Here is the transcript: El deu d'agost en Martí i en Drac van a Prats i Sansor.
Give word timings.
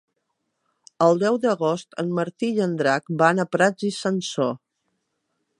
El 1.07 1.19
deu 1.23 1.37
d'agost 1.43 1.99
en 2.05 2.09
Martí 2.21 2.51
i 2.55 2.65
en 2.69 2.75
Drac 2.81 3.15
van 3.23 3.45
a 3.45 3.49
Prats 3.57 3.89
i 3.93 3.95
Sansor. 4.03 4.55